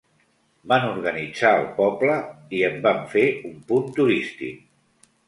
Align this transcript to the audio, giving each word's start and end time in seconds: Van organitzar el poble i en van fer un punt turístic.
Van 0.71 0.85
organitzar 0.91 1.51
el 1.57 1.67
poble 1.75 2.15
i 2.61 2.63
en 2.71 2.79
van 2.87 3.05
fer 3.13 3.27
un 3.51 3.55
punt 3.73 3.93
turístic. 3.99 4.65